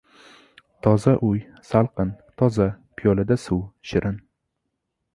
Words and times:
•Toza 0.85 1.13
uy— 1.29 1.39
salqin, 1.73 2.15
toza 2.43 2.69
piyolada 2.99 3.41
suv— 3.47 3.65
shirin. 3.93 4.21